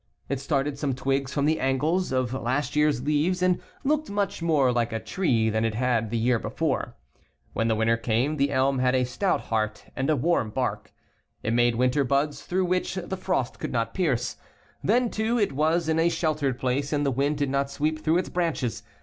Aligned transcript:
It 0.29 0.39
started 0.39 0.79
some' 0.79 0.95
twigs 0.95 1.31
from 1.31 1.45
the 1.45 1.59
angles 1.59 2.11
of 2.11 2.33
last 2.33 2.75
year's 2.75 3.03
leaves 3.03 3.43
and 3.43 3.59
looked 3.83 4.09
much 4.09 4.41
more 4.41 4.71
like 4.71 4.91
a 4.91 4.99
tree 4.99 5.47
than 5.47 5.63
it 5.63 5.75
had 5.75 6.09
the 6.09 6.17
year 6.17 6.39
before. 6.39 6.95
When 7.53 7.67
winter 7.77 7.97
came 7.97 8.37
the 8.37 8.51
elm 8.51 8.79
had 8.79 8.95
a 8.95 9.03
stout 9.03 9.41
heart 9.41 9.85
and 9.95 10.09
a 10.09 10.15
warm 10.15 10.49
bark. 10.49 10.91
It 11.43 11.53
made 11.53 11.75
winter 11.75 12.03
buds 12.03 12.41
through 12.41 12.65
which 12.65 12.95
the 12.95 13.01
19 13.03 13.17
frost 13.19 13.59
could 13.59 13.71
not 13.71 13.93
pierce. 13.93 14.37
Then, 14.83 15.11
too, 15.11 15.37
it 15.37 15.51
was 15.53 15.87
in 15.87 15.99
a 15.99 16.09
sheltered 16.09 16.59
place 16.59 16.91
and 16.91 17.05
the 17.05 17.11
wind 17.11 17.37
did 17.37 17.51
not 17.51 17.69
sweep 17.69 17.99
through 17.99 18.17
its 18.17 18.29
branches. 18.29 18.81